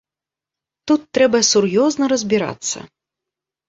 Тут 0.93 1.01
трэба 1.19 1.43
сур'ёзна 1.51 2.05
разбірацца. 2.17 2.77